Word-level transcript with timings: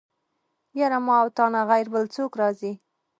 يره 0.79 0.99
ما 1.05 1.15
او 1.21 1.27
تانه 1.37 1.61
غير 1.69 1.85
بل 1.93 2.03
څوک 2.15 2.31
راځي. 2.41 2.73